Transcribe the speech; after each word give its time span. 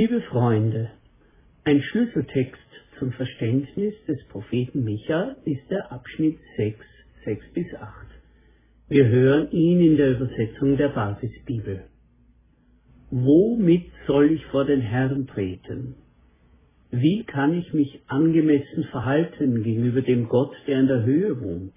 Liebe 0.00 0.20
Freunde, 0.20 0.90
ein 1.64 1.82
Schlüsseltext 1.82 2.70
zum 3.00 3.10
Verständnis 3.10 3.94
des 4.06 4.24
Propheten 4.28 4.84
Micha 4.84 5.34
ist 5.44 5.68
der 5.70 5.90
Abschnitt 5.90 6.38
6, 6.56 6.78
6 7.24 7.52
bis 7.52 7.66
8. 7.74 8.06
Wir 8.88 9.08
hören 9.08 9.50
ihn 9.50 9.80
in 9.80 9.96
der 9.96 10.12
Übersetzung 10.12 10.76
der 10.76 10.90
Basisbibel. 10.90 11.82
Womit 13.10 13.90
soll 14.06 14.30
ich 14.30 14.46
vor 14.52 14.66
den 14.66 14.82
Herrn 14.82 15.26
treten? 15.26 15.96
Wie 16.92 17.24
kann 17.24 17.54
ich 17.54 17.72
mich 17.72 18.00
angemessen 18.06 18.84
verhalten 18.92 19.64
gegenüber 19.64 20.02
dem 20.02 20.28
Gott, 20.28 20.54
der 20.68 20.78
in 20.78 20.86
der 20.86 21.02
Höhe 21.02 21.40
wohnt? 21.40 21.74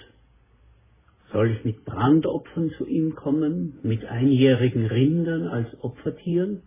Soll 1.31 1.49
ich 1.49 1.65
mit 1.65 1.85
Brandopfern 1.85 2.69
zu 2.77 2.85
ihm 2.85 3.15
kommen, 3.15 3.79
mit 3.81 4.05
einjährigen 4.05 4.85
Rindern 4.85 5.47
als 5.47 5.69
Opfertieren? 5.83 6.61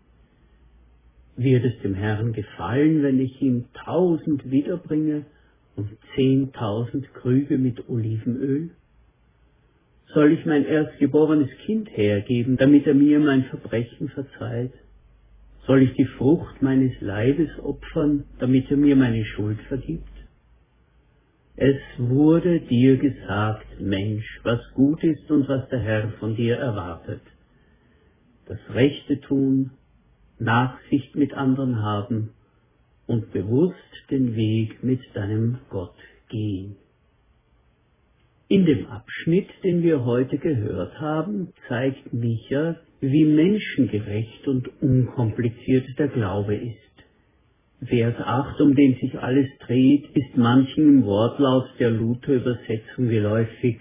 Wird 1.37 1.65
es 1.65 1.81
dem 1.83 1.95
Herrn 1.95 2.33
gefallen, 2.33 3.03
wenn 3.03 3.19
ich 3.19 3.41
ihm 3.43 3.65
tausend 3.85 4.51
wiederbringe 4.51 5.27
und 5.75 5.89
zehntausend 6.15 7.13
Krüge 7.15 7.59
mit 7.59 7.89
Olivenöl? 7.89 8.71
Soll 10.13 10.33
ich 10.33 10.47
mein 10.47 10.65
erstgeborenes 10.65 11.51
Kind 11.67 11.89
hergeben, 11.91 12.57
damit 12.57 12.87
er 12.87 12.95
mir 12.95 13.19
mein 13.19 13.45
Verbrechen 13.45 14.09
verzeiht? 14.11 14.73
Soll 15.67 15.83
ich 15.83 15.95
die 15.95 16.05
Frucht 16.05 16.63
meines 16.63 16.93
Leibes 17.01 17.51
opfern, 17.59 18.25
damit 18.39 18.71
er 18.71 18.77
mir 18.77 18.95
meine 18.95 19.25
Schuld 19.25 19.61
vergibt? 19.63 20.05
Es 21.57 21.81
wurde 21.98 22.61
dir 22.61 22.97
gesagt, 22.97 23.81
Mensch, 23.81 24.41
was 24.45 24.61
gut 24.75 25.03
ist 25.03 25.29
und 25.31 25.48
was 25.48 25.69
der 25.69 25.81
Herr 25.81 26.09
von 26.21 26.37
dir 26.37 26.57
erwartet. 26.57 27.23
Das 28.47 28.59
Rechte 28.71 29.21
tun, 29.21 29.71
Nachsicht 30.45 31.17
mit 31.17 31.34
anderen 31.34 31.83
haben 31.83 32.31
und 33.06 33.33
bewusst 33.33 33.77
den 34.11 34.37
Weg 34.37 34.83
mit 34.83 35.01
deinem 35.14 35.59
Gott 35.70 35.97
gehen. 36.28 36.77
In 38.48 38.67
dem 38.67 38.86
Abschnitt, 38.86 39.48
den 39.62 39.83
wir 39.83 40.05
heute 40.05 40.39
gehört 40.39 41.01
haben, 41.01 41.53
zeigt 41.69 42.12
Micha, 42.12 42.77
wie 43.01 43.25
menschengerecht 43.25 44.46
und 44.46 44.70
unkompliziert 44.83 45.86
der 45.98 46.08
Glaube 46.08 46.55
ist. 46.55 46.85
Vers 47.86 48.14
8, 48.19 48.61
um 48.61 48.74
den 48.74 48.95
sich 49.01 49.19
alles 49.19 49.46
dreht, 49.67 50.05
ist 50.14 50.36
manchen 50.36 50.89
im 50.89 51.05
Wortlaut 51.05 51.69
der 51.79 51.90
Luther-Übersetzung 51.90 53.08
geläufig. 53.08 53.80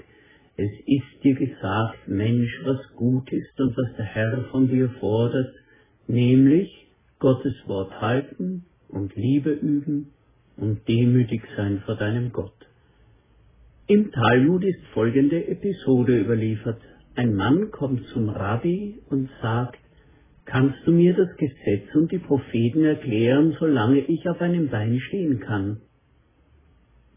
Es 0.57 0.71
ist 0.85 1.23
dir 1.23 1.35
gesagt, 1.35 2.07
Mensch, 2.07 2.61
was 2.65 2.79
gut 2.95 3.31
ist 3.31 3.59
und 3.59 3.77
was 3.77 3.95
der 3.97 4.05
Herr 4.05 4.45
von 4.51 4.67
dir 4.67 4.89
fordert, 4.99 5.53
nämlich 6.07 6.87
Gottes 7.19 7.55
Wort 7.67 8.01
halten 8.01 8.65
und 8.89 9.15
Liebe 9.15 9.51
üben 9.51 10.11
und 10.57 10.87
demütig 10.87 11.41
sein 11.55 11.81
vor 11.85 11.95
deinem 11.95 12.31
Gott. 12.31 12.53
Im 13.87 14.11
Talmud 14.11 14.63
ist 14.63 14.79
folgende 14.93 15.47
Episode 15.47 16.19
überliefert. 16.19 16.81
Ein 17.15 17.35
Mann 17.35 17.71
kommt 17.71 18.05
zum 18.07 18.29
Rabbi 18.29 18.99
und 19.09 19.29
sagt, 19.41 19.79
kannst 20.45 20.77
du 20.85 20.91
mir 20.91 21.13
das 21.13 21.35
Gesetz 21.37 21.93
und 21.95 22.11
die 22.11 22.19
Propheten 22.19 22.83
erklären, 22.83 23.55
solange 23.59 23.99
ich 23.99 24.27
auf 24.27 24.41
einem 24.41 24.69
Bein 24.69 24.99
stehen 24.99 25.39
kann? 25.39 25.81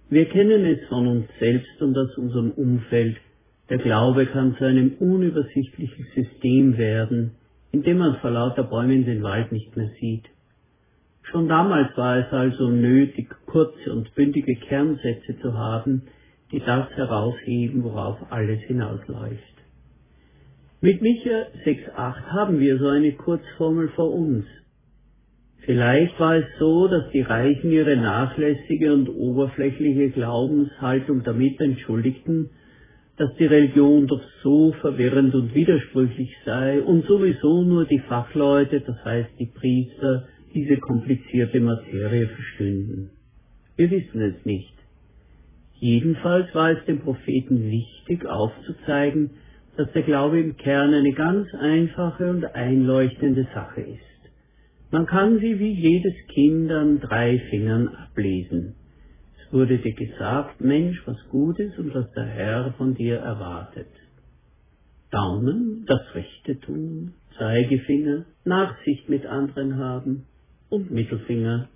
Wir 0.08 0.26
kennen 0.26 0.64
es 0.64 0.86
von 0.88 1.06
uns 1.06 1.26
selbst 1.40 1.82
und 1.82 1.96
aus 1.98 2.16
unserem 2.16 2.52
Umfeld. 2.52 3.16
Der 3.68 3.78
Glaube 3.78 4.26
kann 4.26 4.56
zu 4.56 4.64
einem 4.64 4.94
unübersichtlichen 5.00 6.06
System 6.14 6.78
werden, 6.78 7.32
indem 7.76 7.98
man 7.98 8.16
vor 8.20 8.30
lauter 8.30 8.62
Bäumen 8.64 9.04
den 9.04 9.22
Wald 9.22 9.52
nicht 9.52 9.76
mehr 9.76 9.90
sieht. 10.00 10.24
Schon 11.24 11.46
damals 11.46 11.94
war 11.96 12.16
es 12.16 12.32
also 12.32 12.70
nötig, 12.70 13.28
kurze 13.44 13.92
und 13.92 14.14
bündige 14.14 14.56
Kernsätze 14.56 15.38
zu 15.42 15.52
haben, 15.52 16.02
die 16.52 16.60
das 16.60 16.88
herausheben, 16.96 17.84
worauf 17.84 18.16
alles 18.30 18.60
hinausläuft. 18.62 19.56
Mit 20.80 21.02
Micha 21.02 21.48
6.8 21.66 22.32
haben 22.32 22.60
wir 22.60 22.78
so 22.78 22.88
eine 22.88 23.12
Kurzformel 23.12 23.88
vor 23.90 24.10
uns. 24.10 24.46
Vielleicht 25.66 26.18
war 26.18 26.36
es 26.36 26.46
so, 26.58 26.88
dass 26.88 27.10
die 27.10 27.22
Reichen 27.22 27.72
ihre 27.72 27.96
nachlässige 27.96 28.94
und 28.94 29.08
oberflächliche 29.10 30.10
Glaubenshaltung 30.10 31.24
damit 31.24 31.60
entschuldigten, 31.60 32.50
dass 33.16 33.34
die 33.36 33.46
Religion 33.46 34.06
doch 34.06 34.22
so 34.42 34.72
verwirrend 34.72 35.34
und 35.34 35.54
widersprüchlich 35.54 36.36
sei 36.44 36.82
und 36.82 37.06
sowieso 37.06 37.62
nur 37.62 37.86
die 37.86 38.00
Fachleute, 38.00 38.80
das 38.80 39.02
heißt 39.04 39.30
die 39.38 39.46
Priester, 39.46 40.28
diese 40.54 40.76
komplizierte 40.76 41.60
Materie 41.60 42.28
verstünden. 42.28 43.10
Wir 43.76 43.90
wissen 43.90 44.20
es 44.20 44.44
nicht. 44.44 44.74
Jedenfalls 45.78 46.54
war 46.54 46.70
es 46.70 46.84
dem 46.86 47.00
Propheten 47.00 47.70
wichtig 47.70 48.26
aufzuzeigen, 48.26 49.30
dass 49.76 49.90
der 49.92 50.02
Glaube 50.02 50.40
im 50.40 50.56
Kern 50.56 50.94
eine 50.94 51.12
ganz 51.12 51.48
einfache 51.54 52.30
und 52.30 52.44
einleuchtende 52.54 53.46
Sache 53.54 53.82
ist. 53.82 54.00
Man 54.90 55.06
kann 55.06 55.38
sie 55.40 55.58
wie 55.58 55.72
jedes 55.72 56.14
Kind 56.28 56.70
an 56.70 57.00
drei 57.00 57.38
Fingern 57.50 57.88
ablesen 57.88 58.74
wurde 59.52 59.78
dir 59.78 59.94
gesagt, 59.94 60.60
Mensch, 60.60 61.00
was 61.06 61.16
Gutes 61.30 61.78
und 61.78 61.94
was 61.94 62.10
der 62.12 62.26
Herr 62.26 62.72
von 62.74 62.94
dir 62.94 63.16
erwartet. 63.16 63.88
Daumen, 65.10 65.84
das 65.86 66.00
Rechte 66.14 66.58
tun, 66.60 67.14
Zeigefinger, 67.38 68.24
Nachsicht 68.44 69.08
mit 69.08 69.24
anderen 69.26 69.76
haben 69.76 70.26
und 70.68 70.90
Mittelfinger, 70.90 71.68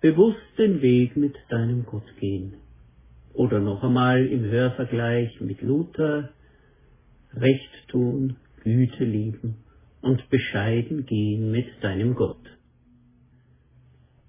bewusst 0.00 0.58
den 0.58 0.82
Weg 0.82 1.16
mit 1.16 1.34
deinem 1.48 1.86
Gott 1.86 2.06
gehen. 2.18 2.54
Oder 3.34 3.60
noch 3.60 3.82
einmal 3.82 4.26
im 4.26 4.44
Hörvergleich 4.44 5.40
mit 5.40 5.62
Luther, 5.62 6.30
Recht 7.34 7.88
tun, 7.88 8.36
Güte 8.62 9.04
lieben 9.04 9.56
und 10.02 10.28
bescheiden 10.28 11.06
gehen 11.06 11.50
mit 11.50 11.66
deinem 11.80 12.14
Gott. 12.14 12.51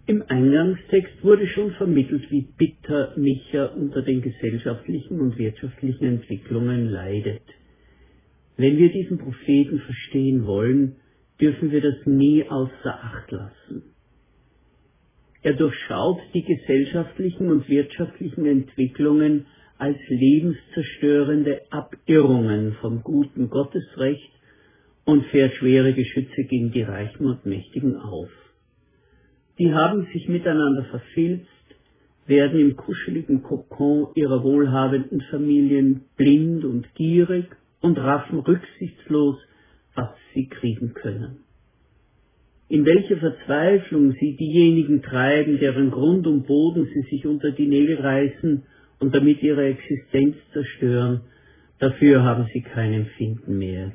Im 0.06 0.22
Eingangstext 0.28 1.24
wurde 1.24 1.48
schon 1.48 1.72
vermittelt, 1.72 2.30
wie 2.30 2.42
bitter 2.58 3.14
Micha 3.16 3.68
unter 3.68 4.02
den 4.02 4.22
gesellschaftlichen 4.22 5.22
und 5.22 5.38
wirtschaftlichen 5.38 6.04
Entwicklungen 6.04 6.90
leidet. 6.90 7.44
Wenn 8.58 8.78
wir 8.78 8.92
diesen 8.92 9.18
Propheten 9.18 9.80
verstehen 9.80 10.46
wollen, 10.46 10.98
dürfen 11.40 11.72
wir 11.72 11.80
das 11.80 12.06
nie 12.06 12.44
außer 12.44 12.74
Acht 12.86 13.32
lassen. 13.32 13.84
Er 15.42 15.54
durchschaut 15.54 16.20
die 16.34 16.44
gesellschaftlichen 16.44 17.50
und 17.50 17.70
wirtschaftlichen 17.70 18.46
Entwicklungen 18.46 19.46
als 19.78 19.98
lebenszerstörende 20.10 21.62
Abirrungen 21.70 22.74
vom 22.82 23.04
guten 23.04 23.50
Gottesrecht 23.50 24.32
und 25.06 25.26
fährt 25.28 25.54
schwere 25.54 25.94
Geschütze 25.94 26.44
gegen 26.44 26.72
die 26.72 26.84
Reichen 26.84 27.26
und 27.26 27.46
Mächtigen 27.46 27.96
auf. 27.96 28.30
Die 29.60 29.74
haben 29.74 30.08
sich 30.12 30.28
miteinander 30.28 30.86
verfilzt, 30.86 31.48
werden 32.26 32.60
im 32.60 32.76
kuscheligen 32.76 33.44
Kokon 33.44 34.08
ihrer 34.16 34.44
wohlhabenden 34.44 35.22
Familien 35.30 36.02
blind 36.18 36.64
und 36.64 36.94
gierig 36.96 37.46
und 37.82 37.98
raffen 37.98 38.40
rücksichtslos, 38.40 39.38
was 39.94 40.10
sie 40.34 40.48
kriegen 40.48 40.94
können. 40.94 41.44
In 42.70 42.86
welche 42.86 43.18
Verzweiflung 43.18 44.14
sie 44.14 44.36
diejenigen 44.36 45.04
treiben, 45.04 45.60
deren 45.60 45.92
Grund 45.92 46.26
und 46.26 46.48
Boden 46.48 46.88
sie 46.92 47.02
sich 47.12 47.28
unter 47.28 47.52
die 47.52 47.68
Nägel 47.68 47.98
reißen 48.00 48.64
und 49.00 49.14
damit 49.14 49.44
ihre 49.44 49.66
Existenz 49.66 50.38
zerstören, 50.54 51.22
dafür 51.80 52.24
haben 52.24 52.48
sie 52.54 52.62
kein 52.62 52.94
Empfinden 52.94 53.58
mehr. 53.58 53.92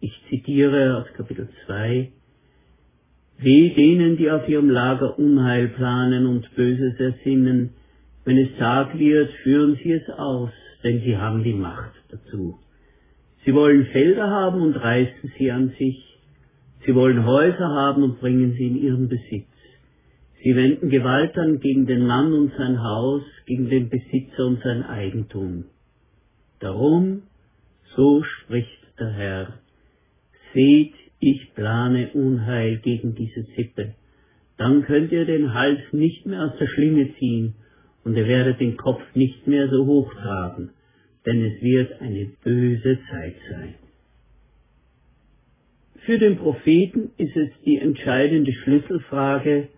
Ich 0.00 0.12
zitiere 0.28 0.98
aus 0.98 1.12
Kapitel 1.16 1.48
2 1.66 2.12
Weh 3.38 3.74
denen, 3.74 4.16
die 4.16 4.30
auf 4.30 4.48
ihrem 4.48 4.68
Lager 4.68 5.18
Unheil 5.18 5.68
planen 5.68 6.26
und 6.26 6.54
Böses 6.56 6.98
ersinnen. 6.98 7.70
Wenn 8.24 8.36
es 8.36 8.56
Tag 8.58 8.98
wird, 8.98 9.30
führen 9.44 9.78
sie 9.82 9.92
es 9.92 10.08
aus, 10.10 10.50
denn 10.82 11.00
sie 11.00 11.16
haben 11.16 11.44
die 11.44 11.54
Macht 11.54 11.94
dazu. 12.10 12.58
Sie 13.44 13.54
wollen 13.54 13.86
Felder 13.86 14.28
haben 14.28 14.60
und 14.60 14.74
reißen 14.74 15.32
sie 15.38 15.50
an 15.52 15.72
sich. 15.78 16.18
Sie 16.84 16.94
wollen 16.94 17.24
Häuser 17.24 17.68
haben 17.68 18.02
und 18.02 18.20
bringen 18.20 18.54
sie 18.58 18.66
in 18.66 18.76
ihren 18.76 19.08
Besitz. 19.08 19.46
Sie 20.42 20.54
wenden 20.54 20.90
Gewalt 20.90 21.36
an 21.38 21.60
gegen 21.60 21.86
den 21.86 22.06
Mann 22.06 22.32
und 22.32 22.52
sein 22.56 22.82
Haus, 22.82 23.22
gegen 23.46 23.68
den 23.70 23.88
Besitzer 23.88 24.46
und 24.46 24.62
sein 24.62 24.82
Eigentum. 24.82 25.64
Darum, 26.60 27.22
so 27.94 28.22
spricht 28.22 28.78
der 28.98 29.10
Herr, 29.10 29.52
seht, 30.54 30.94
ich 31.20 31.54
plane 31.54 32.10
Unheil 32.14 32.78
gegen 32.78 33.14
diese 33.14 33.42
Sippe. 33.56 33.94
Dann 34.56 34.82
könnt 34.82 35.12
ihr 35.12 35.24
den 35.24 35.54
Hals 35.54 35.80
nicht 35.92 36.26
mehr 36.26 36.44
aus 36.44 36.58
der 36.58 36.66
Schlinge 36.66 37.14
ziehen 37.18 37.54
und 38.04 38.16
ihr 38.16 38.26
werdet 38.26 38.60
den 38.60 38.76
Kopf 38.76 39.02
nicht 39.14 39.46
mehr 39.46 39.68
so 39.68 39.86
hoch 39.86 40.12
tragen, 40.14 40.70
denn 41.26 41.44
es 41.44 41.62
wird 41.62 42.00
eine 42.00 42.30
böse 42.42 42.98
Zeit 43.10 43.36
sein. 43.50 43.74
Für 46.06 46.18
den 46.18 46.38
Propheten 46.38 47.10
ist 47.18 47.36
es 47.36 47.50
die 47.66 47.76
entscheidende 47.76 48.52
Schlüsselfrage 48.52 49.68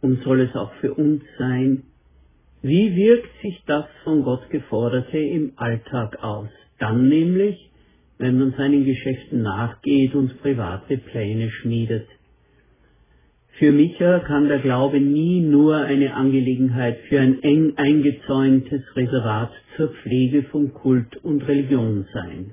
und 0.00 0.22
soll 0.24 0.40
es 0.40 0.54
auch 0.56 0.72
für 0.80 0.94
uns 0.94 1.22
sein, 1.38 1.84
wie 2.62 2.96
wirkt 2.96 3.30
sich 3.40 3.62
das 3.66 3.84
von 4.02 4.24
Gott 4.24 4.50
geforderte 4.50 5.18
im 5.18 5.52
Alltag 5.56 6.22
aus? 6.22 6.48
Dann 6.80 7.08
nämlich, 7.08 7.67
wenn 8.18 8.38
man 8.38 8.52
seinen 8.52 8.84
Geschäften 8.84 9.42
nachgeht 9.42 10.14
und 10.14 10.40
private 10.42 10.98
Pläne 10.98 11.50
schmiedet. 11.50 12.06
Für 13.58 13.72
Micha 13.72 14.20
kann 14.20 14.48
der 14.48 14.60
Glaube 14.60 15.00
nie 15.00 15.40
nur 15.40 15.76
eine 15.76 16.14
Angelegenheit 16.14 16.98
für 17.08 17.20
ein 17.20 17.42
eng 17.42 17.72
eingezäuntes 17.76 18.82
Reservat 18.94 19.50
zur 19.76 19.88
Pflege 19.88 20.44
von 20.44 20.72
Kult 20.74 21.16
und 21.24 21.46
Religion 21.48 22.06
sein. 22.12 22.52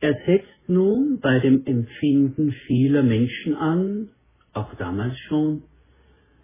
Er 0.00 0.14
setzt 0.26 0.68
nun 0.68 1.20
bei 1.20 1.38
dem 1.40 1.64
Empfinden 1.66 2.52
vieler 2.66 3.02
Menschen 3.02 3.54
an, 3.54 4.08
auch 4.52 4.74
damals 4.74 5.16
schon, 5.28 5.62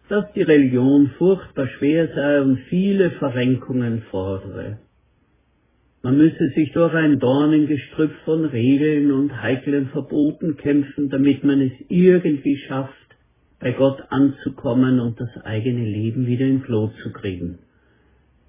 dass 0.09 0.33
die 0.35 0.43
Religion 0.43 1.11
furchtbar 1.19 1.67
schwer 1.79 2.09
sei 2.15 2.43
und 2.43 2.59
viele 2.69 3.11
Verrenkungen 3.13 4.03
fordere. 4.11 4.79
Man 6.05 6.19
müsse 6.19 6.51
sich 6.55 6.71
durch 6.73 6.93
ein 6.93 7.19
Dornengestrüpp 7.19 8.13
von 8.27 8.45
Regeln 8.45 9.11
und 9.11 9.41
heiklen 9.41 9.89
Verboten 9.89 10.59
kämpfen, 10.59 11.09
damit 11.09 11.45
man 11.45 11.63
es 11.63 11.73
irgendwie 11.89 12.59
schafft, 12.59 12.93
bei 13.59 13.73
Gott 13.73 14.03
anzukommen 14.11 15.01
und 15.01 15.19
das 15.19 15.31
eigene 15.45 15.83
Leben 15.83 16.27
wieder 16.27 16.45
in 16.45 16.61
Floh 16.61 16.91
zu 17.03 17.11
kriegen. 17.11 17.59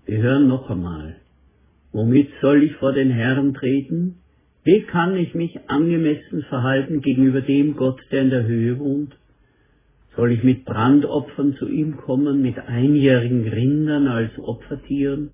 Wir 0.05 0.17
hören 0.17 0.49
noch 0.49 0.69
einmal. 0.69 1.15
Womit 1.93 2.27
soll 2.41 2.61
ich 2.61 2.73
vor 2.73 2.91
den 2.91 3.09
Herrn 3.09 3.53
treten? 3.53 4.17
Wie 4.65 4.81
kann 4.81 5.15
ich 5.15 5.33
mich 5.33 5.57
angemessen 5.69 6.43
verhalten 6.49 6.99
gegenüber 6.99 7.39
dem 7.39 7.77
Gott, 7.77 8.01
der 8.11 8.23
in 8.23 8.31
der 8.31 8.45
Höhe 8.45 8.79
wohnt? 8.79 9.15
Soll 10.17 10.33
ich 10.33 10.43
mit 10.43 10.65
Brandopfern 10.65 11.53
zu 11.53 11.69
ihm 11.69 11.95
kommen, 11.95 12.41
mit 12.41 12.59
einjährigen 12.59 13.47
Rindern 13.47 14.07
als 14.07 14.37
Opfertieren? 14.39 15.31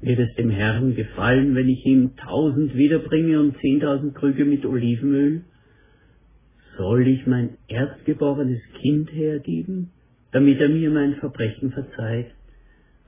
Wird 0.00 0.20
es 0.20 0.34
dem 0.36 0.50
Herrn 0.50 0.94
gefallen, 0.94 1.54
wenn 1.56 1.68
ich 1.68 1.84
ihm 1.84 2.16
tausend 2.16 2.76
wiederbringe 2.76 3.40
und 3.40 3.56
zehntausend 3.58 4.14
Krüge 4.14 4.44
mit 4.44 4.64
Olivenöl? 4.64 5.42
Soll 6.76 7.08
ich 7.08 7.26
mein 7.26 7.58
erstgeborenes 7.66 8.60
Kind 8.80 9.12
hergeben, 9.12 9.90
damit 10.30 10.60
er 10.60 10.68
mir 10.68 10.90
mein 10.90 11.16
Verbrechen 11.16 11.72
verzeiht? 11.72 12.30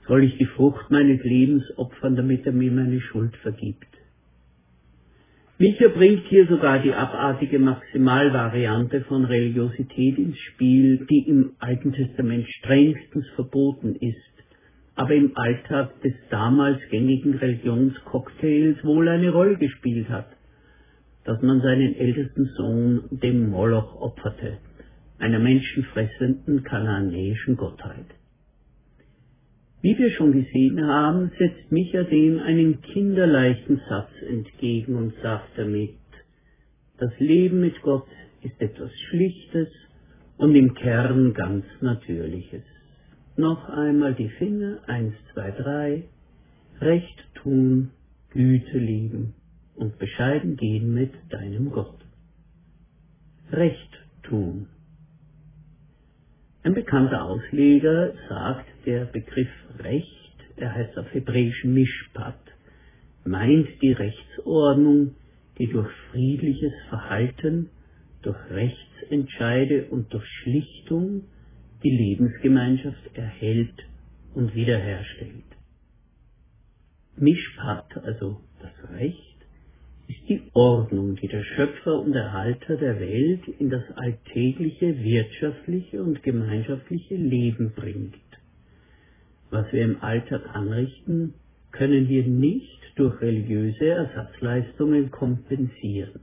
Soll 0.09 0.25
ich 0.25 0.37
die 0.39 0.47
Frucht 0.47 0.91
meines 0.91 1.23
Lebens 1.23 1.63
opfern, 1.77 2.17
damit 2.17 2.45
er 2.45 2.53
mir 2.53 2.73
meine 2.73 3.01
Schuld 3.01 3.37
vergibt? 3.37 3.87
Micha 5.59 5.89
bringt 5.89 6.27
hier 6.27 6.49
sogar 6.49 6.83
die 6.83 6.95
abartige 6.95 7.59
Maximalvariante 7.59 9.03
von 9.03 9.27
Religiosität 9.27 10.19
ins 10.19 10.39
Spiel, 10.39 11.07
die 11.09 11.29
im 11.29 11.53
Alten 11.59 11.93
Testament 11.93 12.49
strengstens 12.49 13.29
verboten 13.37 13.95
ist, 13.95 14.40
aber 14.95 15.15
im 15.15 15.37
Alltag 15.37 16.01
des 16.03 16.15
damals 16.31 16.79
gängigen 16.91 17.35
Religionscocktails 17.35 18.85
wohl 18.85 19.09
eine 19.09 19.31
Rolle 19.31 19.57
gespielt 19.57 20.09
hat, 20.09 20.29
dass 21.25 21.41
man 21.43 21.61
seinen 21.61 21.95
ältesten 21.95 22.47
Sohn 22.57 23.05
dem 23.11 23.51
Moloch 23.51 24.01
opferte, 24.01 24.59
einer 25.19 25.39
menschenfressenden 25.39 26.65
kananäischen 26.65 27.57
Gottheit. 27.57 28.07
Wie 29.83 29.97
wir 29.97 30.11
schon 30.11 30.33
gesehen 30.33 30.87
haben, 30.87 31.31
setzt 31.39 31.73
Micha 31.73 32.03
dem 32.03 32.39
einen 32.39 32.83
kinderleichten 32.83 33.81
Satz 33.89 34.11
entgegen 34.29 34.95
und 34.95 35.15
sagt 35.23 35.57
damit, 35.57 35.95
das 36.99 37.19
Leben 37.19 37.61
mit 37.61 37.81
Gott 37.81 38.07
ist 38.43 38.61
etwas 38.61 38.91
Schlichtes 39.09 39.69
und 40.37 40.55
im 40.55 40.75
Kern 40.75 41.33
ganz 41.33 41.65
Natürliches. 41.81 42.63
Noch 43.41 43.71
einmal 43.71 44.15
die 44.15 44.29
Finger, 44.29 44.81
eins, 44.87 45.15
zwei, 45.33 45.51
drei, 45.51 46.03
Recht 46.79 47.25
tun, 47.37 47.91
Güte 48.29 48.77
lieben 48.77 49.33
und 49.77 49.99
bescheiden 49.99 50.59
gehen 50.59 50.93
mit 50.93 51.11
deinem 51.31 51.71
Gott. 51.71 51.99
Recht 53.51 53.99
tun. 54.25 54.67
Ein 56.65 56.75
bekannter 56.75 57.25
Ausleger 57.25 58.13
sagt, 58.29 58.67
der 58.85 59.07
Begriff 59.07 59.49
Recht, 59.79 60.37
er 60.57 60.75
heißt 60.75 60.99
auf 60.99 61.11
Hebräisch 61.15 61.65
Mishpat, 61.65 62.43
meint 63.25 63.69
die 63.81 63.93
Rechtsordnung, 63.93 65.15
die 65.57 65.69
durch 65.69 65.91
friedliches 66.11 66.75
Verhalten, 66.91 67.71
durch 68.21 68.37
Rechtsentscheide 68.51 69.87
und 69.87 70.13
durch 70.13 70.27
Schlichtung 70.43 71.23
die 71.83 71.91
Lebensgemeinschaft 71.91 73.17
erhält 73.17 73.75
und 74.35 74.55
wiederherstellt. 74.55 75.45
Mishpat, 77.17 77.97
also 78.05 78.41
das 78.61 78.91
Recht, 78.93 79.37
ist 80.09 80.29
die 80.29 80.43
Ordnung, 80.55 81.17
die 81.17 81.29
der 81.29 81.45
Schöpfer 81.45 82.01
und 82.01 82.15
Erhalter 82.15 82.77
der 82.77 82.99
Welt 82.99 83.47
in 83.59 83.71
das 83.71 83.85
alltägliche 83.95 85.03
wirtschaftliche 85.03 86.03
und 86.03 86.23
gemeinschaftliche 86.23 87.15
Leben 87.15 87.73
bringt. 87.75 88.15
Was 89.51 89.73
wir 89.73 89.85
im 89.85 90.03
Alltag 90.03 90.43
anrichten, 90.55 91.35
können 91.73 92.09
wir 92.09 92.25
nicht 92.27 92.81
durch 92.97 93.21
religiöse 93.21 93.89
Ersatzleistungen 93.89 95.11
kompensieren. 95.11 96.21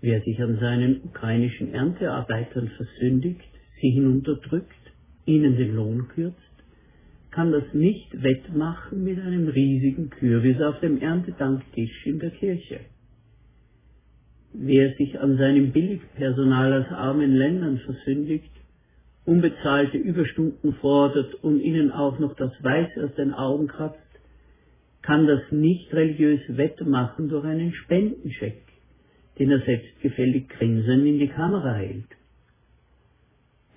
Wer 0.00 0.22
sich 0.22 0.40
an 0.42 0.58
seinen 0.58 1.02
ukrainischen 1.04 1.72
Erntearbeitern 1.74 2.68
versündigt, 2.68 3.40
sie 3.80 3.90
hinunterdrückt, 3.90 4.74
ihnen 5.26 5.56
den 5.56 5.74
Lohn 5.74 6.08
kürzt, 6.08 6.36
kann 7.30 7.52
das 7.52 7.64
nicht 7.72 8.22
wettmachen 8.22 9.04
mit 9.04 9.20
einem 9.20 9.48
riesigen 9.48 10.10
Kürbis 10.10 10.60
auf 10.60 10.80
dem 10.80 11.00
Erntedanktisch 11.00 12.06
in 12.06 12.18
der 12.18 12.30
Kirche. 12.30 12.80
Wer 14.52 14.94
sich 14.96 15.18
an 15.20 15.36
seinem 15.36 15.70
Billigpersonal 15.70 16.82
aus 16.82 16.92
armen 16.92 17.32
Ländern 17.36 17.78
versündigt, 17.78 18.50
unbezahlte 19.24 19.96
Überstunden 19.96 20.74
fordert 20.74 21.34
und 21.44 21.60
ihnen 21.60 21.92
auch 21.92 22.18
noch 22.18 22.34
das 22.34 22.52
Weiß 22.62 22.98
aus 22.98 23.14
den 23.14 23.32
Augen 23.32 23.68
kratzt, 23.68 23.98
kann 25.02 25.26
das 25.26 25.40
nicht 25.52 25.92
religiös 25.94 26.40
wettmachen 26.48 27.28
durch 27.28 27.44
einen 27.44 27.72
Spendenscheck, 27.72 28.62
den 29.38 29.52
er 29.52 29.60
selbstgefällig 29.60 30.48
grinsend 30.48 31.06
in 31.06 31.20
die 31.20 31.28
Kamera 31.28 31.74
hält 31.74 32.08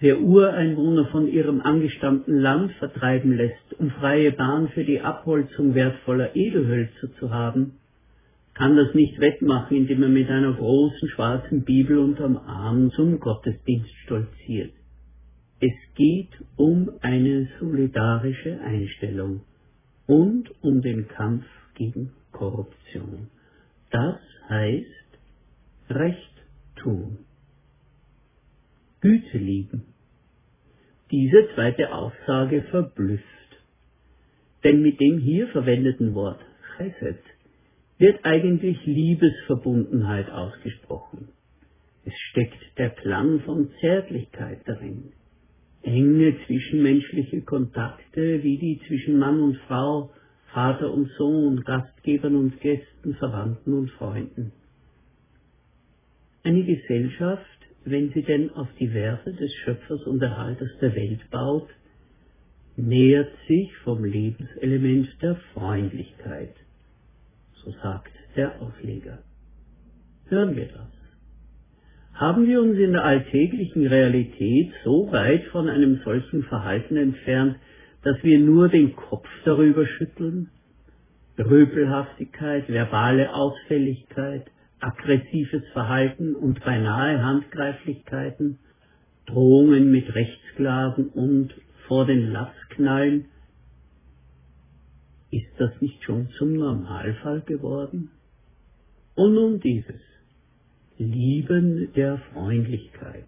der 0.04 0.20
Ureinwohner 0.20 1.06
von 1.08 1.30
ihrem 1.30 1.62
angestammten 1.62 2.38
Land 2.38 2.74
vertreiben 2.74 3.38
lässt, 3.38 3.80
um 3.80 3.90
freie 3.90 4.34
Bahn 4.34 4.68
für 4.68 4.84
die 4.84 5.00
Abholzung 5.00 5.76
wertvoller 5.76 6.36
Edelhölzer 6.36 7.14
zu 7.20 7.32
haben, 7.32 7.80
kann 8.54 8.76
das 8.76 8.94
nicht 8.94 9.18
wettmachen, 9.22 9.78
indem 9.78 10.04
er 10.04 10.10
mit 10.10 10.30
einer 10.30 10.54
großen 10.54 11.08
schwarzen 11.08 11.64
Bibel 11.64 11.98
unterm 12.00 12.36
Arm 12.36 12.92
zum 12.92 13.18
Gottesdienst 13.22 13.96
stolziert. 14.04 14.74
Es 15.62 15.74
geht 15.96 16.32
um 16.58 16.92
eine 17.02 17.48
solidarische 17.62 18.60
Einstellung 18.60 19.42
und 20.06 20.52
um 20.62 20.82
den 20.82 21.08
Kampf 21.08 21.46
gegen 21.76 22.12
Korruption. 22.34 23.30
Das 23.90 24.20
heißt 24.50 24.86
Recht 25.90 26.34
tun. 26.76 27.20
Güte 29.00 29.38
lieben. 29.38 29.93
Diese 31.14 31.48
zweite 31.54 31.94
Aussage 31.94 32.64
verblüfft. 32.72 33.24
Denn 34.64 34.82
mit 34.82 35.00
dem 35.00 35.20
hier 35.20 35.48
verwendeten 35.50 36.16
Wort 36.16 36.40
Chesed 36.76 37.22
wird 38.00 38.26
eigentlich 38.26 38.84
Liebesverbundenheit 38.84 40.32
ausgesprochen. 40.32 41.28
Es 42.04 42.14
steckt 42.32 42.80
der 42.80 42.90
Klang 42.90 43.42
von 43.42 43.70
Zärtlichkeit 43.80 44.62
darin. 44.66 45.12
Enge 45.84 46.36
zwischenmenschliche 46.48 47.44
Kontakte 47.44 48.42
wie 48.42 48.58
die 48.58 48.82
zwischen 48.88 49.20
Mann 49.20 49.40
und 49.40 49.58
Frau, 49.68 50.10
Vater 50.52 50.92
und 50.92 51.12
Sohn, 51.20 51.62
Gastgebern 51.64 52.36
und 52.36 52.60
Gästen, 52.60 53.14
Verwandten 53.20 53.72
und 53.72 53.92
Freunden. 53.92 54.52
Eine 56.42 56.64
Gesellschaft, 56.64 57.46
wenn 57.86 58.12
sie 58.12 58.24
denn 58.24 58.52
auf 58.52 58.68
die 58.80 58.94
Werte 58.94 59.34
des 59.34 59.54
Schöpfers 59.64 60.04
und 60.04 60.22
Erhalters 60.22 60.70
der 60.82 60.96
Welt 60.96 61.30
baut, 61.30 61.68
nähert 62.76 63.32
sich 63.48 63.76
vom 63.84 64.04
Lebenselement 64.04 65.08
der 65.22 65.36
Freundlichkeit. 65.54 66.56
So 67.64 67.72
sagt 67.84 68.12
der 68.36 68.62
Ausleger. 68.62 69.20
Hören 70.28 70.56
wir 70.56 70.66
das. 70.66 70.92
Haben 72.14 72.48
wir 72.48 72.62
uns 72.62 72.78
in 72.78 72.94
der 72.94 73.04
alltäglichen 73.04 73.88
Realität 73.88 74.72
so 74.84 75.12
weit 75.12 75.44
von 75.46 75.68
einem 75.68 76.00
solchen 76.04 76.44
Verhalten 76.44 76.96
entfernt, 76.96 77.58
dass 78.04 78.24
wir 78.24 78.40
nur 78.40 78.70
den 78.70 78.96
Kopf 78.96 79.28
darüber 79.46 79.86
schütteln? 79.86 80.50
Röpelhaftigkeit, 81.38 82.70
verbale 82.70 83.34
Ausfälligkeit, 83.34 84.46
aggressives 84.84 85.64
Verhalten 85.72 86.36
und 86.36 86.64
beinahe 86.64 87.24
Handgreiflichkeiten, 87.24 88.60
Drohungen 89.26 89.92
mit 89.92 90.14
Rechtsklagen 90.14 91.08
und 91.10 91.54
vor 91.88 92.06
den 92.06 92.32
Latz 92.32 92.54
knallen, 92.70 93.26
ist 95.32 95.50
das 95.58 95.72
nicht 95.82 96.04
schon 96.04 96.30
zum 96.38 96.54
Normalfall 96.54 97.42
geworden? 97.42 98.12
Und 99.16 99.34
nun 99.34 99.60
dieses. 99.60 100.02
Lieben 101.00 101.92
der 101.96 102.20
Freundlichkeit, 102.32 103.26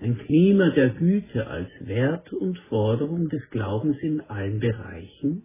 ein 0.00 0.18
Klima 0.18 0.70
der 0.70 0.90
Güte 0.90 1.46
als 1.46 1.68
Wert 1.80 2.32
und 2.32 2.58
Forderung 2.68 3.28
des 3.28 3.48
Glaubens 3.50 3.96
in 4.00 4.20
allen 4.22 4.58
Bereichen, 4.58 5.44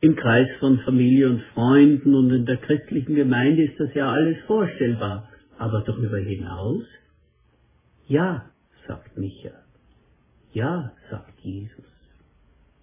im 0.00 0.14
Kreis 0.14 0.48
von 0.60 0.78
Familie 0.80 1.28
und 1.28 1.42
Freunden 1.54 2.14
und 2.14 2.30
in 2.30 2.46
der 2.46 2.58
christlichen 2.58 3.14
Gemeinde 3.14 3.64
ist 3.64 3.80
das 3.80 3.92
ja 3.94 4.10
alles 4.10 4.38
vorstellbar, 4.46 5.28
aber 5.58 5.82
darüber 5.82 6.18
hinaus? 6.18 6.84
Ja, 8.06 8.50
sagt 8.86 9.18
Micha. 9.18 9.50
Ja, 10.52 10.92
sagt 11.10 11.40
Jesus. 11.40 11.84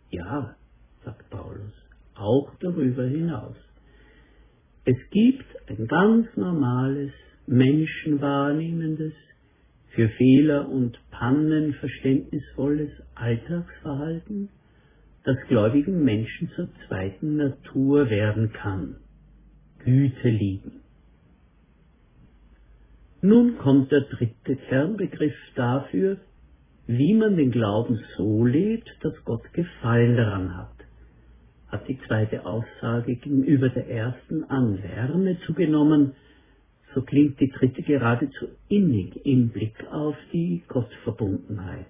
Ja, 0.10 0.56
sagt 1.04 1.30
Paulus, 1.30 1.74
auch 2.16 2.52
darüber 2.60 3.06
hinaus. 3.06 3.56
Es 4.86 4.98
gibt 5.10 5.46
ein 5.68 5.88
ganz 5.88 6.28
normales, 6.36 7.12
menschenwahrnehmendes, 7.48 9.14
für 9.96 10.10
Fehler 10.10 10.68
und 10.68 11.00
Pannen 11.10 11.74
verständnisvolles 11.76 12.92
Alltagsverhalten, 13.16 14.50
das 15.26 15.38
gläubigen 15.48 16.04
Menschen 16.04 16.50
zur 16.56 16.70
zweiten 16.88 17.38
Natur 17.38 18.10
werden 18.10 18.54
kann. 18.54 18.98
Güte 19.84 20.30
lieben. 20.30 20.82
Nun 23.22 23.58
kommt 23.58 23.92
der 23.92 24.02
dritte 24.02 24.56
Kernbegriff 24.56 25.36
dafür, 25.56 26.18
wie 26.88 27.16
man 27.16 27.36
den 27.36 27.52
Glauben 27.52 28.00
so 28.16 28.46
lebt, 28.46 28.90
dass 29.02 29.14
Gott 29.26 29.52
Gefallen 29.54 30.16
daran 30.16 30.56
hat 30.56 30.76
hat 31.76 31.88
die 31.90 32.00
zweite 32.08 32.46
Aussage 32.46 33.16
gegenüber 33.16 33.68
der 33.70 33.90
ersten 33.90 34.46
an 34.46 34.82
Wärme 34.82 35.38
zugenommen, 35.46 36.14
so 36.94 37.02
klingt 37.02 37.40
die 37.42 37.50
dritte 37.50 37.82
geradezu 37.82 38.48
innig 38.70 39.26
im 39.26 39.50
Blick 39.50 39.76
auf 39.92 40.16
die 40.32 40.64
Gottverbundenheit. 40.70 41.88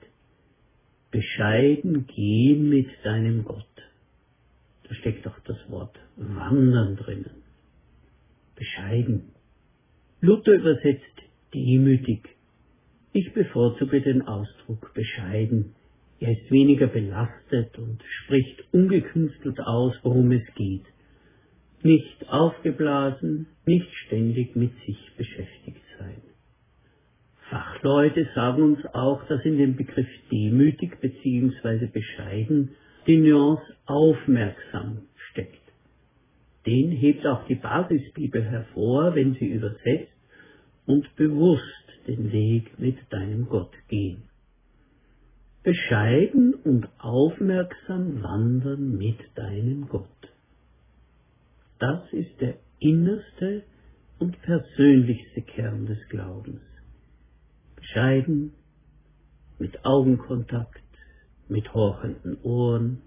Bescheiden 1.15 2.07
gehen 2.07 2.69
mit 2.69 2.87
deinem 3.03 3.43
Gott. 3.45 3.65
Da 4.87 4.95
steckt 4.95 5.25
doch 5.25 5.39
das 5.45 5.57
Wort 5.69 5.97
wandern 6.15 6.95
drinnen. 6.97 7.43
Bescheiden. 8.55 9.31
Luther 10.21 10.53
übersetzt 10.53 11.21
demütig. 11.53 12.29
Ich 13.13 13.33
bevorzuge 13.33 14.01
den 14.01 14.21
Ausdruck 14.23 14.93
bescheiden 14.93 15.73
er 16.19 16.31
ist 16.31 16.49
weniger 16.49 16.87
belastet 16.87 17.77
und 17.77 18.01
spricht 18.23 18.63
ungekünstelt 18.71 19.59
aus, 19.59 19.93
worum 20.03 20.31
es 20.31 20.45
geht. 20.55 20.85
Nicht 21.83 22.29
aufgeblasen, 22.29 23.47
nicht 23.65 23.93
ständig 24.05 24.55
mit 24.55 24.71
sich 24.85 24.97
beschäftigt 25.17 25.83
sein. 25.99 26.21
Fachleute 27.55 28.27
sagen 28.35 28.63
uns 28.63 28.85
auch, 28.93 29.25
dass 29.27 29.45
in 29.45 29.57
dem 29.57 29.77
Begriff 29.77 30.09
demütig 30.29 30.99
bzw. 30.99 31.85
bescheiden 31.85 32.71
die 33.07 33.15
Nuance 33.15 33.63
aufmerksam 33.85 35.03
steckt. 35.31 35.61
Den 36.65 36.91
hebt 36.91 37.25
auch 37.25 37.47
die 37.47 37.55
Basisbibel 37.55 38.43
hervor, 38.43 39.15
wenn 39.15 39.35
sie 39.35 39.47
übersetzt 39.47 40.11
und 40.85 41.15
bewusst 41.15 41.63
den 42.07 42.33
Weg 42.33 42.77
mit 42.77 42.97
deinem 43.09 43.47
Gott 43.47 43.71
gehen 43.87 44.23
bescheiden 45.63 46.53
und 46.53 46.87
aufmerksam 46.99 48.21
wandern 48.21 48.99
mit 48.99 49.17
deinem 49.33 49.87
Gott. 49.87 50.05
Das 51.79 52.01
ist 52.13 52.39
der 52.39 52.57
innerste 52.79 53.63
und 54.19 54.39
persönlichste 54.43 55.41
Kern 55.41 55.87
des 55.87 55.97
Glaubens. 56.09 56.61
Bescheiden, 57.85 58.53
mit 59.59 59.85
Augenkontakt, 59.85 60.81
mit 61.47 61.71
horchenden 61.71 62.41
Ohren, 62.41 63.03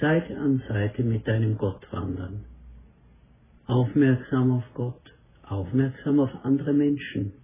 Seite 0.00 0.36
an 0.36 0.64
Seite 0.68 1.04
mit 1.04 1.28
deinem 1.28 1.56
Gott 1.58 1.86
wandern. 1.92 2.44
Aufmerksam 3.66 4.50
auf 4.50 4.64
Gott, 4.74 5.14
aufmerksam 5.44 6.18
auf 6.18 6.30
andere 6.42 6.72
Menschen, 6.72 7.34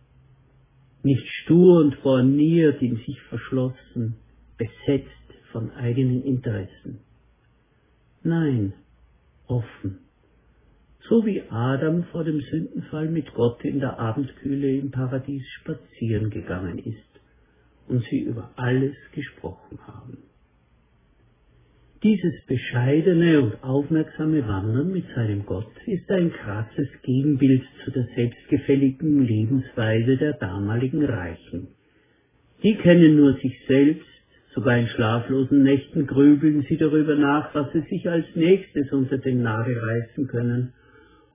nicht 1.05 1.25
stur 1.45 1.79
und 1.85 2.03
borniert 2.03 2.83
in 2.83 2.97
sich 2.97 3.21
verschlossen, 3.29 4.17
besetzt 4.57 5.09
von 5.53 5.71
eigenen 5.71 6.25
Interessen. 6.25 6.99
Nein, 8.25 8.73
offen. 9.47 10.01
So 11.09 11.25
wie 11.25 11.43
Adam 11.49 12.05
vor 12.05 12.25
dem 12.25 12.41
Sündenfall 12.41 13.09
mit 13.09 13.33
Gott 13.33 13.65
in 13.65 13.81
der 13.81 13.99
Abendkühle 13.99 14.77
im 14.77 14.91
Paradies 14.91 15.47
spazieren 15.61 16.29
gegangen 16.29 16.79
ist 16.79 17.21
und 17.89 18.05
sie 18.05 18.21
über 18.21 18.53
alles 18.57 18.95
gesprochen 19.13 19.79
haben. 19.87 20.19
Dieses 22.03 22.45
bescheidene 22.47 23.41
und 23.41 23.65
aufmerksame 23.65 24.47
Wandern 24.47 24.93
mit 24.93 25.07
seinem 25.17 25.47
Gott 25.47 25.73
ist 25.87 26.09
ein 26.11 26.31
krasses 26.31 26.89
Gegenbild 27.03 27.65
zu 27.85 27.91
der 27.91 28.07
selbstgefälligen 28.15 29.27
Lebensweise 29.27 30.17
der 30.17 30.35
damaligen 30.35 31.05
Reichen. 31.05 31.69
Die 32.63 32.77
kennen 32.77 33.17
nur 33.17 33.33
sich 33.39 33.59
selbst, 33.67 34.07
sogar 34.55 34.77
in 34.77 34.87
schlaflosen 34.89 35.63
Nächten 35.63 36.07
grübeln 36.07 36.67
sie 36.69 36.77
darüber 36.77 37.17
nach, 37.17 37.53
was 37.55 37.73
sie 37.73 37.83
sich 37.89 38.09
als 38.09 38.27
nächstes 38.35 38.93
unter 38.93 39.19
den 39.19 39.43
Nagel 39.43 39.79
reißen 39.79 40.29
können, 40.29 40.75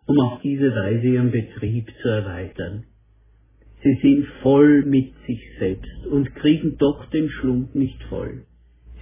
um 0.06 0.20
auf 0.20 0.42
diese 0.42 0.74
Weise 0.76 1.08
ihren 1.08 1.32
Betrieb 1.32 1.90
zu 2.02 2.08
erweitern. 2.08 2.84
Sie 3.84 4.00
sind 4.02 4.26
voll 4.42 4.84
mit 4.84 5.14
sich 5.28 5.42
selbst 5.60 6.06
und 6.10 6.34
kriegen 6.36 6.78
doch 6.78 7.10
den 7.10 7.30
Schlund 7.30 7.76
nicht 7.76 8.02
voll. 8.04 8.46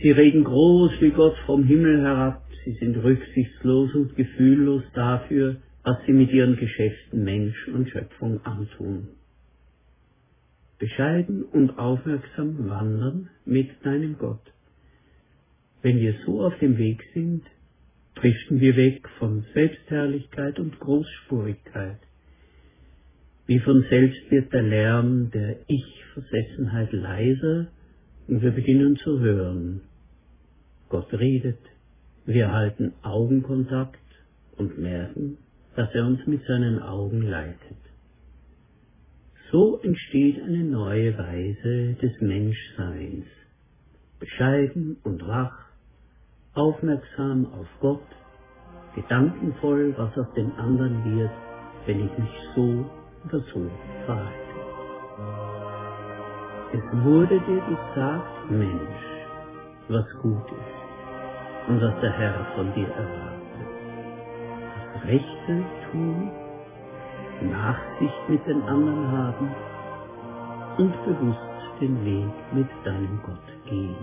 Sie 0.01 0.09
reden 0.09 0.43
groß 0.43 0.93
wie 1.01 1.11
Gott 1.11 1.35
vom 1.45 1.63
Himmel 1.63 2.01
herab, 2.01 2.43
sie 2.65 2.73
sind 2.73 2.97
rücksichtslos 2.97 3.93
und 3.93 4.15
gefühllos 4.15 4.83
dafür, 4.95 5.57
was 5.83 5.97
sie 6.05 6.13
mit 6.13 6.31
ihren 6.31 6.57
Geschäften 6.57 7.23
Mensch 7.23 7.67
und 7.67 7.89
Schöpfung 7.89 8.43
antun. 8.43 9.09
Bescheiden 10.79 11.43
und 11.43 11.77
aufmerksam 11.77 12.67
wandern 12.67 13.29
mit 13.45 13.69
deinem 13.83 14.17
Gott. 14.17 14.41
Wenn 15.83 15.99
wir 15.99 16.15
so 16.25 16.41
auf 16.43 16.57
dem 16.57 16.79
Weg 16.79 17.03
sind, 17.13 17.43
driften 18.21 18.59
wir 18.59 18.75
weg 18.75 19.07
von 19.17 19.43
Selbstherrlichkeit 19.53 20.59
und 20.59 20.79
Großspurigkeit. 20.79 21.97
Wie 23.47 23.59
von 23.59 23.83
selbst 23.89 24.29
wird 24.29 24.53
der 24.53 24.61
Lärm 24.61 25.31
der 25.31 25.57
Ich-Versessenheit 25.67 26.91
leiser 26.93 27.67
und 28.27 28.43
wir 28.43 28.51
beginnen 28.51 28.95
zu 28.97 29.19
hören, 29.19 29.81
Gott 30.89 31.11
redet, 31.13 31.59
wir 32.25 32.51
halten 32.51 32.93
Augenkontakt 33.01 33.97
und 34.55 34.77
merken, 34.77 35.37
dass 35.75 35.89
er 35.95 36.05
uns 36.05 36.25
mit 36.27 36.45
seinen 36.45 36.79
Augen 36.79 37.23
leitet. 37.23 37.77
So 39.51 39.79
entsteht 39.81 40.43
eine 40.43 40.63
neue 40.63 41.17
Weise 41.17 41.95
des 41.95 42.21
Menschseins, 42.21 43.25
bescheiden 44.19 44.97
und 45.03 45.27
wach, 45.27 45.70
aufmerksam 46.53 47.47
auf 47.59 47.67
Gott, 47.79 48.07
gedankenvoll, 48.95 49.93
was 49.97 50.17
aus 50.17 50.33
dem 50.35 50.51
anderen 50.57 51.03
wird, 51.17 51.31
wenn 51.85 52.05
ich 52.05 52.17
mich 52.17 52.49
so 52.55 52.85
oder 53.25 53.39
so 53.53 53.69
verhalte. 54.05 54.41
Es 56.73 57.03
wurde 57.03 57.39
dir 57.41 57.61
gesagt, 57.61 58.49
Mensch, 58.49 59.03
was 59.89 60.05
gut 60.21 60.45
ist 60.45 61.69
und 61.69 61.81
was 61.81 62.01
der 62.01 62.11
Herr 62.11 62.45
von 62.55 62.73
dir 62.73 62.87
erwartet. 62.87 63.41
Das 64.93 65.03
Rechte 65.05 65.63
tun, 65.91 66.31
Nachsicht 67.49 68.29
mit 68.29 68.45
den 68.47 68.61
anderen 68.63 69.11
haben 69.11 69.55
und 70.77 71.05
bewusst 71.05 71.81
den 71.81 72.05
Weg 72.05 72.53
mit 72.53 72.67
deinem 72.85 73.19
Gott 73.23 73.69
gehen. 73.69 73.95